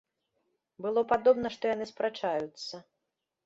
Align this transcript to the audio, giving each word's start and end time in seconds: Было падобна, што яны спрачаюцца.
Было 0.85 1.03
падобна, 1.11 1.47
што 1.59 1.63
яны 1.75 1.85
спрачаюцца. 1.93 2.85